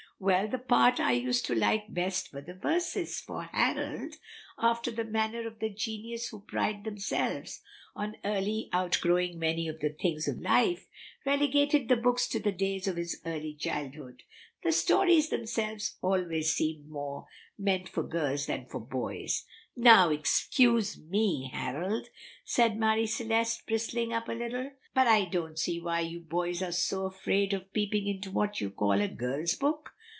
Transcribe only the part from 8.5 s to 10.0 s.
outgrowing many of the best